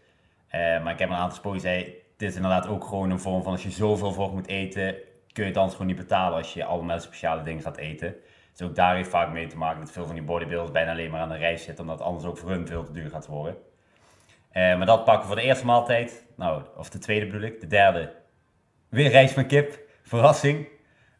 [0.48, 1.84] Eh, maar ik heb een aantal sporen zei,
[2.18, 4.96] dit is inderdaad ook gewoon een vorm van als je zoveel voor moet eten,
[5.34, 8.16] kun je het anders gewoon niet betalen als je allemaal speciale dingen gaat eten.
[8.52, 11.12] Dus ook daar heeft vaak mee te maken dat veel van die bodybuilders bijna alleen
[11.12, 13.28] maar aan de rijst zitten, omdat het anders ook voor hun veel te duur gaat
[13.28, 13.56] worden.
[14.54, 17.68] Uh, maar dat pakken voor de eerste maaltijd, nou, of de tweede bedoel ik, de
[17.68, 18.14] derde
[18.90, 19.80] Weer rijst met kip.
[20.02, 20.68] Verrassing.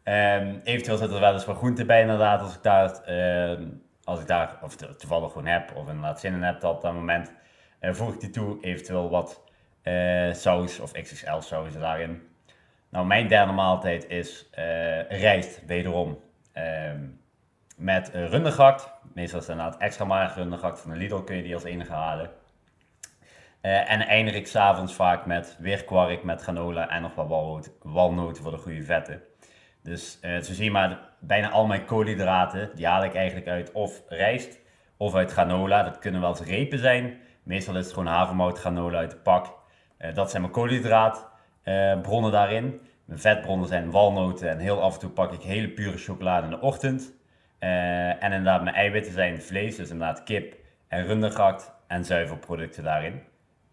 [0.04, 2.42] Um, eventueel zit er wel eens wat groente bij inderdaad.
[2.42, 3.68] Als ik daar, uh,
[4.04, 5.76] als ik daar of toevallig gewoon heb.
[5.76, 7.32] Of inderdaad zin in heb op dat moment.
[7.82, 8.58] Uh, voeg ik die toe.
[8.62, 9.44] Eventueel wat
[9.84, 12.22] uh, saus of XXL saus daarin.
[12.90, 16.20] Nou, mijn derde maaltijd is uh, rijst, wederom.
[16.54, 17.20] Um,
[17.78, 18.90] met rundergakt.
[19.14, 20.80] Meestal is het inderdaad extra mager rundergakt.
[20.80, 22.30] Van de Lidl kun je die als enige halen.
[23.62, 28.44] Uh, en eindig ik s'avonds vaak met weer kwark met granola en nog wat walnoten
[28.44, 29.22] voor de goede vetten.
[29.84, 34.02] Dus uh, zo zie maar, bijna al mijn koolhydraten, die haal ik eigenlijk uit of
[34.08, 34.60] rijst
[34.98, 35.84] of uit granola.
[35.84, 37.18] Dat kunnen wel eens repen zijn.
[37.44, 39.46] Meestal is het gewoon havermout, granola uit de pak.
[40.00, 42.82] Uh, dat zijn mijn koolhydraatbronnen daarin.
[43.06, 46.50] Mijn vetbronnen zijn walnoten en heel af en toe pak ik hele pure chocolade in
[46.50, 47.14] de ochtend.
[47.60, 50.56] en inderdaad, mijn eiwitten zijn vlees, dus inderdaad kip
[50.88, 53.22] en rundergakt en zuivelproducten daarin.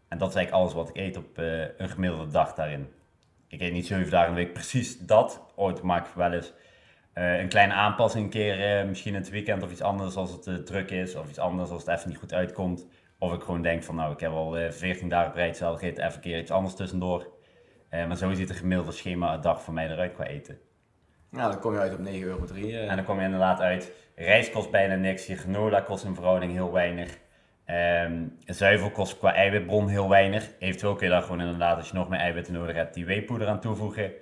[0.08, 2.88] En dat is eigenlijk alles wat ik eet op uh, een gemiddelde dag daarin.
[3.48, 5.52] Ik eet niet zeven dagen in de week precies dat.
[5.56, 6.52] Ooit maak ik wel eens
[7.14, 10.30] uh, een kleine aanpassing een keer, uh, misschien in het weekend of iets anders als
[10.30, 11.14] het druk is.
[11.14, 12.86] Of iets anders als het even niet goed uitkomt.
[13.18, 16.16] Of ik gewoon denk van nou, ik heb al 14 dagen breed zelf gegeten, even
[16.16, 17.26] een keer iets anders tussendoor.
[17.90, 20.58] maar zo ziet het gemiddelde schema een dag voor mij eruit qua eten.
[21.30, 22.46] Nou, dan kom je uit op 9,3 euro.
[22.88, 23.92] En dan kom je inderdaad uit.
[24.16, 27.18] Rijst kost bijna niks, je granola kost in verhouding heel weinig.
[27.70, 30.50] Um, zuivel kost qua eiwitbron heel weinig.
[30.58, 33.48] Eventueel kun je daar gewoon inderdaad, als je nog meer eiwitten nodig hebt, die weepoeder
[33.48, 34.12] aan toevoegen.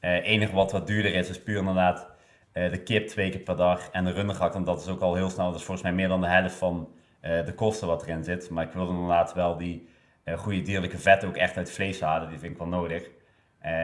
[0.00, 2.10] Uh, enige wat wat duurder is, is puur inderdaad
[2.52, 4.54] uh, de kip twee keer per dag en de rundergakt.
[4.54, 6.54] En dat is ook al heel snel, dat is volgens mij meer dan de helft
[6.54, 6.88] van
[7.22, 8.50] uh, de kosten wat erin zit.
[8.50, 9.88] Maar ik wil inderdaad wel die
[10.36, 12.28] goede dierlijke vetten ook echt uit vlees halen.
[12.28, 13.10] Die vind ik wel nodig.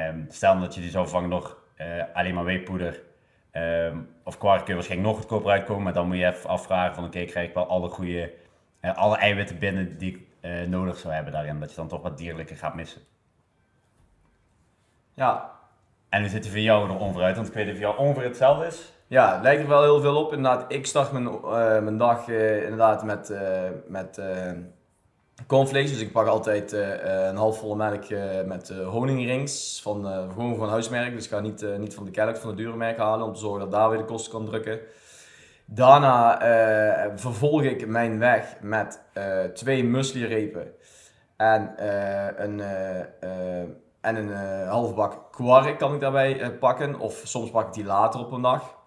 [0.08, 1.58] Um, stel dat je die zou vangen nog
[2.12, 3.00] alleen maar weepoeder.
[3.52, 5.82] Um, of kwark kun je waarschijnlijk nog goedkoper uitkomen.
[5.82, 8.32] Maar dan moet je even afvragen van oké, okay, krijg ik wel alle goede
[8.80, 11.60] alle eiwitten binnen die ik uh, nodig zou hebben daarin.
[11.60, 13.00] Dat je dan toch wat dierlijke gaat missen.
[15.14, 15.50] Ja.
[16.08, 17.36] En hoe zit het voor jou er onveruit?
[17.36, 18.92] Want ik weet niet of jou ongeveer hetzelfde is.
[19.06, 20.32] Ja, het lijkt er wel heel veel op.
[20.32, 23.32] Inderdaad, ik start mijn, uh, mijn dag inderdaad met,
[23.86, 24.20] met
[25.46, 25.90] cornflakes.
[25.90, 28.08] Dus ik pak altijd een halfvolle melk
[28.46, 29.80] met honingrings.
[29.82, 31.14] Van, gewoon van huismerk.
[31.14, 33.26] Dus ik ga niet, niet van de Kellogg's, van de dure merk halen.
[33.26, 34.80] Om te zorgen dat daar weer de kosten kan drukken.
[35.72, 40.72] Daarna uh, vervolg ik mijn weg met uh, twee muesli-repen
[41.36, 42.60] en uh, een,
[44.00, 46.98] en een halve bak kwark kan ik daarbij pakken.
[46.98, 48.78] Of soms pak ik die later op een dag.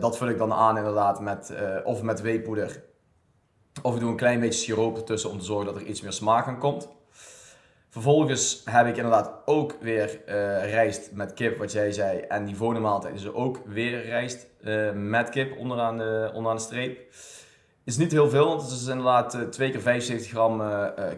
[0.00, 1.52] dat vul ik dan aan inderdaad met,
[1.84, 2.82] of met weepoeder.
[3.82, 6.12] Of ik doe een klein beetje siroop ertussen om te zorgen dat er iets meer
[6.12, 6.88] smaak aan komt.
[7.90, 10.34] Vervolgens heb ik inderdaad ook weer uh,
[10.70, 12.18] rijst met kip, wat jij zei.
[12.18, 16.62] En die volgende maaltijd is ook weer rijst uh, met kip onderaan de, onderaan de
[16.62, 16.98] streep.
[17.84, 20.62] Is niet heel veel, want het is inderdaad uh, twee keer 75 gram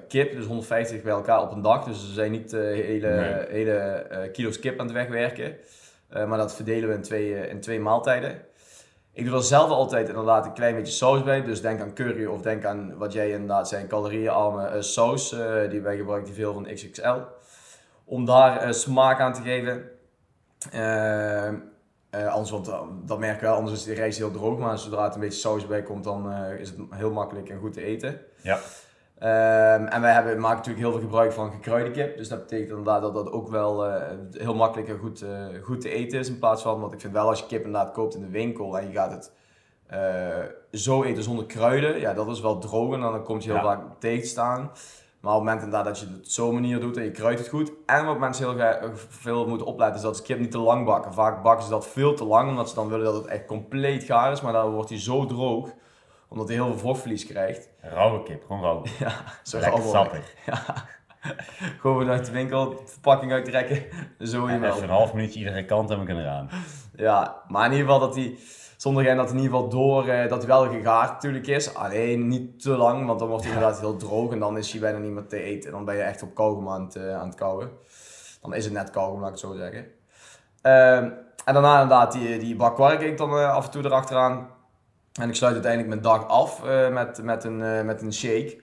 [0.09, 0.33] kip.
[0.33, 1.85] Dus 150 bij elkaar op een dag.
[1.85, 3.47] Dus we zijn niet hele, nee.
[3.49, 5.57] hele kilo's kip aan het wegwerken.
[6.09, 8.41] maar dat verdelen we in twee, in twee maaltijden.
[9.15, 11.43] Ik doe er zelf altijd inderdaad een klein beetje saus bij.
[11.43, 15.33] Dus denk aan curry of denk aan wat jij inderdaad zei, caloriearme uh, saus.
[15.33, 17.19] Uh, die wij gebruiken die veel van XXL.
[18.05, 19.91] Om daar uh, smaak aan te geven.
[22.11, 22.71] anders, want
[23.07, 24.59] dat merk ik wel, anders is de rijst heel droog.
[24.59, 27.73] Maar zodra er een beetje saus bij komt, dan is het heel makkelijk en goed
[27.73, 28.21] te eten.
[28.43, 28.59] Ja.
[29.25, 32.17] Um, en wij hebben, maken natuurlijk heel veel gebruik van gekruide kip.
[32.17, 33.95] Dus dat betekent inderdaad dat dat ook wel uh,
[34.33, 35.31] heel makkelijk en goed, uh,
[35.63, 36.29] goed te eten is.
[36.29, 38.79] In plaats van, want ik vind wel als je kip inderdaad koopt in de winkel
[38.79, 39.33] en je gaat het
[39.93, 42.01] uh, zo eten zonder kruiden.
[42.01, 43.65] Ja, dat is wel droog en dan komt je heel ja.
[43.65, 44.71] vaak tegen staan.
[45.21, 47.39] Maar op het moment inderdaad dat je het op zo'n manier doet en je kruidt
[47.39, 47.73] het goed.
[47.87, 51.13] En wat mensen heel veel moeten opletten is dat ze kip niet te lang bakken.
[51.13, 54.05] Vaak bakken ze dat veel te lang omdat ze dan willen dat het echt compleet
[54.05, 54.41] gaar is.
[54.41, 55.71] Maar dan wordt hij zo droog
[56.33, 57.69] omdat hij heel veel vochtverlies krijgt.
[57.81, 58.83] Rauwe kip, gewoon rauw.
[58.99, 60.35] Ja, zo Lekker sappig.
[60.47, 60.63] Ja.
[61.81, 63.83] Gewoon uit de winkel, verpakking uittrekken.
[64.19, 64.71] Zo En wel.
[64.71, 66.49] even een half minuutje iedere kant hebben kunnen gaan.
[66.97, 68.37] Ja, maar in ieder geval dat hij
[68.77, 71.75] zonder geen dat hij in ieder geval door eh, dat hij wel gegaard natuurlijk is.
[71.75, 74.81] Alleen niet te lang, want dan wordt hij inderdaad heel droog en dan is hij
[74.81, 75.71] bijna niet meer te eten.
[75.71, 77.71] Dan ben je echt op kauwgom aan het, eh, aan het kauwen.
[78.41, 79.87] Dan is het net kauwgom, laat ik het zo zeggen.
[80.63, 81.11] Ehm,
[81.45, 84.49] en daarna inderdaad die, die bak kwark ik dan eh, af en toe erachteraan.
[85.21, 88.61] En ik sluit uiteindelijk mijn dag af eh, met, met, een, eh, met een shake.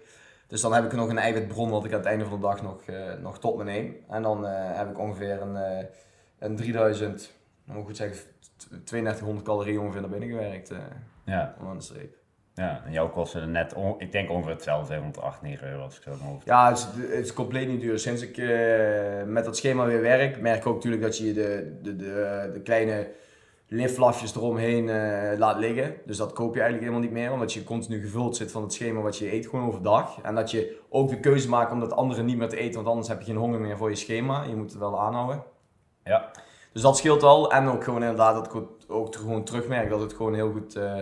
[0.47, 2.61] Dus dan heb ik nog een eiwitbron wat ik aan het einde van de dag
[2.61, 3.95] nog, eh, nog tot me neem.
[4.09, 5.85] En dan heb ik ongeveer een,
[6.39, 7.31] een 3000,
[7.65, 8.17] dan moet ik goed zeggen,
[8.83, 10.71] 3200 calorieën ongeveer naar binnen gewerkt.
[11.23, 12.15] Ja, om aan de streep.
[12.53, 12.81] ja.
[12.85, 16.03] en jouw kosten net, on- ik denk ongeveer hetzelfde, rond 8, 9 euro als ik
[16.03, 16.45] zo mijn hoofd.
[16.45, 17.99] Ja, het is, het is compleet niet duur.
[17.99, 18.37] Sinds ik
[19.25, 22.61] met dat schema weer werk, merk ik ook natuurlijk dat je de, de, de, de
[22.61, 23.07] kleine
[23.71, 25.95] liflafjes eromheen eh, laat liggen.
[26.05, 28.73] Dus dat koop je eigenlijk helemaal niet meer, omdat je continu gevuld zit van het
[28.73, 30.21] schema wat je eet gewoon overdag.
[30.21, 32.87] En dat je ook de keuze maakt om dat andere niet meer te eten, want
[32.87, 34.43] anders heb je geen honger meer voor je schema.
[34.43, 35.43] Je moet het wel aanhouden.
[36.03, 36.31] Ja,
[36.73, 37.51] Dus dat scheelt al.
[37.51, 40.75] En ook gewoon inderdaad dat ik ook- ook gewoon terugmerk dat het gewoon heel goed,
[40.75, 40.99] eh,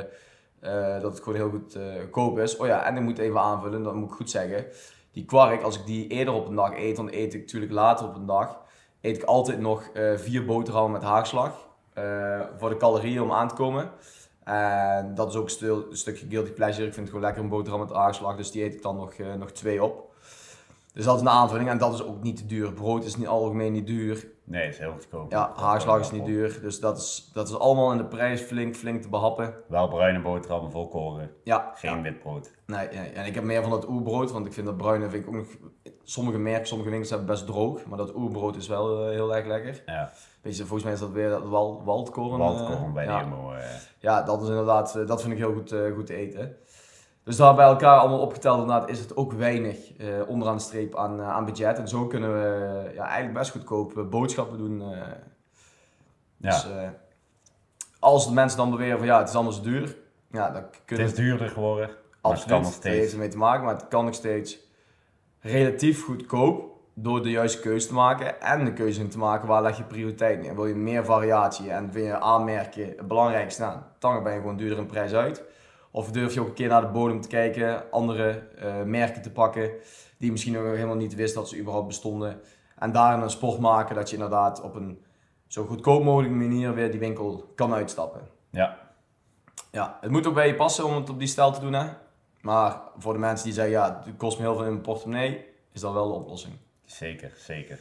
[0.59, 1.77] eh, dat het gewoon heel goed
[2.11, 2.57] koop is.
[2.57, 4.65] Oh ja, en ik moet even aanvullen, dat moet ik goed zeggen.
[5.11, 8.07] Die kwark, als ik die eerder op een dag eet, dan eet ik natuurlijk later
[8.07, 8.61] op een dag,
[9.01, 11.66] eet ik altijd nog vier boterhammen met haagslag.
[11.97, 13.91] Eh, voor de calorieën om aan te komen.
[14.43, 16.87] En dat is ook een, stukje guilty pleasure.
[16.87, 19.13] Ik vind het gewoon lekker een boterham met haagslag, dus die eet ik dan nog,
[19.13, 20.13] eh, nog twee op.
[20.97, 22.73] Dus dat is een aanvulling en dat is ook niet te duur.
[22.73, 24.27] Brood is niet algemeen niet duur.
[24.43, 25.31] nee, het is heel goedkoop.
[25.31, 26.59] Ja, haagslag is niet duur.
[26.61, 29.53] Dus dat is, dat is allemaal in de prijs flink, flink te behappen.
[29.67, 32.01] Wel bruine boterhammen volkoren, Ja, geen ja.
[32.01, 32.51] wit brood.
[32.65, 35.23] Nee, nee, en ik heb meer van dat oerbrood, want ik vind dat bruine vind
[35.23, 35.47] ik ook nog...
[36.03, 39.45] Sommige merken, sommige winkels hebben best droog, maar dat oerbrood is wel eh, heel erg
[39.45, 39.83] lekker.
[39.85, 42.39] Ja, Weet je, volgens mij is dat weer dat wal, waldkoren.
[42.39, 43.21] eh, waldkorn bij de ja.
[43.57, 43.65] Eh.
[43.99, 46.55] Ja, dat is inderdaad, eh, dat vind ik heel goed, eh, goed te eten.
[47.27, 50.95] Dus daar bij elkaar allemaal opgeteld inderdaad is het ook weinig eh, onderaan de streep
[50.95, 51.77] aan, eh, aan budget.
[51.77, 54.81] En zo kunnen we eh, ja, eigenlijk best goedkoop boodschappen doen.
[54.81, 54.87] eh.
[56.37, 56.89] ja, Dus eh,
[57.99, 59.95] als de mensen dan beweren van ja, het is allemaal zo duur.
[60.31, 63.13] Ja, dan het kunnen is duurder geworden, maar het Absoluut, kan nog dat heeft steeds.
[63.13, 64.57] ermee te maken, maar het kan nog steeds
[65.39, 69.61] relatief goedkoop door de juiste keuze te maken en de keuze in te maken waar
[69.61, 70.55] leg je prioriteit in.
[70.55, 74.57] Wil je meer variatie en vind je aanmerken het belangrijkste aan, dan ben je gewoon
[74.57, 75.43] duurder in prijs uit.
[75.97, 79.31] Of durf je ook een keer naar de bodem te kijken, andere eh, merken te
[79.31, 79.71] pakken
[80.17, 82.41] die misschien nog helemaal niet wist dat ze überhaupt bestonden.
[82.75, 85.03] En daarin een sport maken dat je inderdaad op een
[85.47, 88.21] zo goedkoop mogelijke manier weer die winkel kan uitstappen.
[88.49, 88.77] Ja,
[89.71, 91.87] Ja, het moet ook bij je passen om het op die stijl te doen, hè.
[92.41, 95.45] Maar voor de mensen die zeggen, ja, het kost me heel veel in mijn portemonnee,
[95.71, 96.53] is dat wel de oplossing.
[96.85, 97.79] zeker, zeker.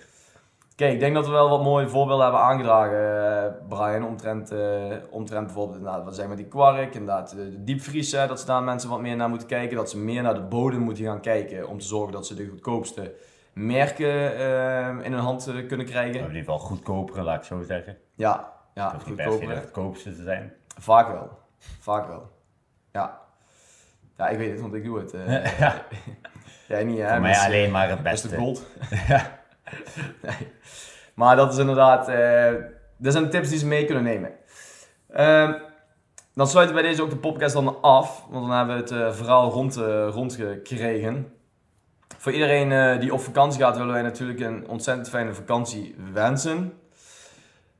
[0.76, 4.84] Kijk, ik denk dat we wel wat mooie voorbeelden hebben aangedragen, eh, Brian, omtrent, eh,
[5.10, 8.62] omtrent bijvoorbeeld wat zeg maar die kwark, inderdaad de, de diepvries, hè, dat ze daar
[8.62, 11.68] mensen wat meer naar moeten kijken, dat ze meer naar de bodem moeten gaan kijken,
[11.68, 13.14] om te zorgen dat ze de goedkoopste
[13.52, 16.12] merken eh, in hun hand eh, kunnen krijgen.
[16.12, 17.96] hebben in ieder geval goedkopere, laat ik zo zeggen.
[18.14, 19.62] Ja, ja, Het hoeft niet per se de goedkoper.
[19.62, 20.52] goedkoopste te zijn.
[20.78, 21.28] Vaak wel.
[21.80, 22.30] Vaak wel.
[22.92, 23.20] Ja.
[24.16, 25.12] Ja, ik weet het, want ik doe het.
[25.14, 25.58] eh.
[25.60, 25.74] ja,
[26.68, 27.08] Jij niet, hè?
[27.10, 28.36] voor mij eh, alleen maar het de beste.
[28.36, 28.66] gold.
[30.22, 30.52] nee.
[31.14, 32.08] Maar dat is inderdaad...
[32.08, 32.52] eh
[32.98, 34.32] dat zijn tips die ze mee kunnen nemen.
[35.10, 35.52] Ehm,
[36.34, 38.24] dan sluiten we bij deze ook de podcast dan af.
[38.30, 41.32] Want dan hebben we het eh, verhaal rond, eh, rondgekregen.
[42.18, 46.72] Voor iedereen die op vakantie gaat, willen wij natuurlijk een ontzettend fijne vakantie wensen.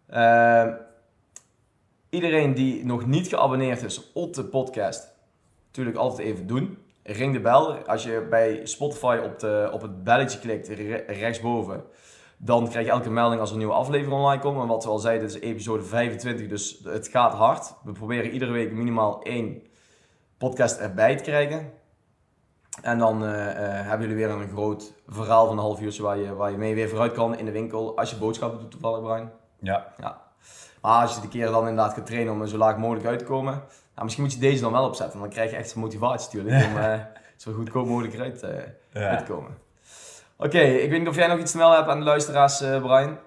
[0.07, 0.72] Ehm,
[2.11, 5.12] iedereen die nog niet geabonneerd is op de podcast,
[5.66, 6.79] natuurlijk altijd even doen.
[7.07, 7.87] Ring de bel.
[7.87, 11.85] Als je bij Spotify op, de, op het belletje klikt, re- rechtsboven,
[12.37, 14.61] dan krijg je elke melding als er een nieuwe aflevering online komt.
[14.61, 17.75] En wat we al zeiden, dit is episode 25, dus het gaat hard.
[17.85, 19.62] We proberen iedere week minimaal één
[20.38, 21.73] podcast erbij te krijgen.
[22.83, 26.19] En dan eh, eh, hebben jullie weer een groot verhaal van een half uurtje waar
[26.19, 27.97] je, waar je mee weer vooruit kan in de winkel.
[27.97, 29.31] Als je boodschappen doet toevallig, Brian.
[29.99, 30.26] Ja,
[30.83, 33.19] Maar als je de keer dan inderdaad gaat trainen om er zo laag mogelijk uit
[33.19, 33.53] te komen.
[33.53, 35.21] Nou, misschien moet je deze dan wel opzetten.
[35.21, 37.01] Dan krijg je echt motivatie natuurlijk om eh,
[37.37, 38.51] zo goedkoop mogelijk eruit eh,
[38.93, 39.09] ja.
[39.09, 39.51] uit te komen.
[40.37, 42.83] Oké, ik weet niet of jij nog iets te melden hebt aan de luisteraars, eh,
[42.83, 43.19] Brian.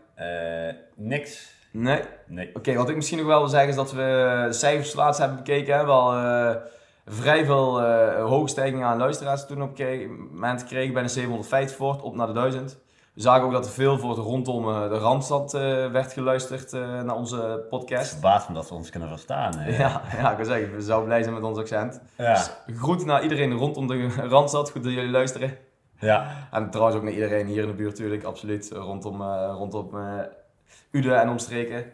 [0.95, 1.57] Niks.
[1.71, 2.01] Nee?
[2.25, 2.51] Nee.
[2.53, 5.37] Oké, wat ik misschien nog wel wil zeggen is dat we de cijfers laatst hebben
[5.37, 5.77] bekeken.
[5.77, 5.85] Hè?
[5.85, 6.11] Wel
[7.05, 10.93] vrij veel eh hoge stijgingen aan luisteraars toen op een gegeven moment kregen.
[10.93, 12.77] Bijna 750 voort, op naar de 1000.
[13.13, 16.73] We zagen ook dat er veel voor de rondom eh, de Randstad eh, werd geluisterd
[16.73, 18.11] eh, naar onze podcast.
[18.11, 19.57] verbaast me dat ze ons kunnen verstaan.
[19.57, 19.77] hè.
[19.77, 22.01] Ja, ja, ik wil zeggen, we zouden blij zijn met ons accent.
[22.17, 22.33] Ja.
[22.33, 25.57] Dus groet naar iedereen rondom de Randstad, goed dat jullie luisteren.
[25.99, 26.47] ja.
[26.51, 28.71] En trouwens ook naar iedereen hier in de buurt natuurlijk, absoluut.
[28.71, 29.89] Rondom, rondom
[30.91, 31.85] Uden en omstreken.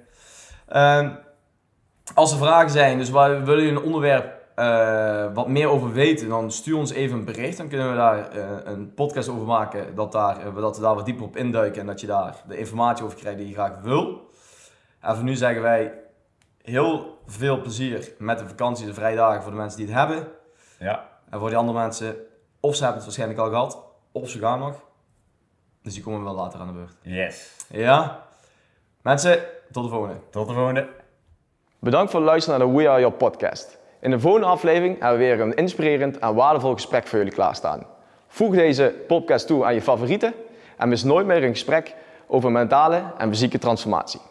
[0.68, 1.10] Ehm,
[2.14, 6.30] als er vragen zijn, dus waar willen jullie een onderwerp eh, wat meer over weten,
[6.30, 7.58] dan stuur ons even een bericht.
[7.58, 9.96] Dan kunnen we daar eh, een podcast over maken.
[9.96, 11.82] Dat, daar, eh, dat we daar wat dieper op induiken.
[11.82, 14.30] En dat je daar de informatie over krijgt die je graag wil.
[15.00, 15.94] En voor nu zeggen wij
[16.62, 20.28] heel veel plezier met de vakantie, de vrije dagen voor de mensen die het hebben.
[20.80, 22.16] Ja, En voor die andere mensen,
[22.60, 24.84] of ze hebben het waarschijnlijk al gehad, of ze gaan nog.
[25.82, 26.96] Dus die komen wel later aan de beurt.
[27.02, 27.66] yes.
[27.70, 28.24] Ja?
[29.02, 29.40] Mensen,
[29.72, 30.16] tot de volgende.
[30.30, 30.88] Tot de volgende.
[31.80, 33.78] Bedankt voor het luisteren naar de We Are Your podcast.
[34.00, 37.86] In de volgende aflevering hebben we weer een inspirerend en waardevol gesprek voor jullie klaarstaan.
[38.28, 40.34] Voeg deze podcast toe aan je favorieten
[40.78, 41.96] en mis nooit meer een gesprek
[42.28, 44.22] over mentale en fysieke transformatie.